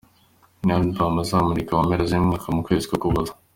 Ni 0.65 0.71
album 0.77 1.13
azamurika 1.23 1.71
mu 1.77 1.83
mpera 1.87 2.03
z’uyu 2.09 2.27
mwaka, 2.27 2.47
mu 2.55 2.61
kwezi 2.67 2.85
k’Ukuboza. 2.89 3.33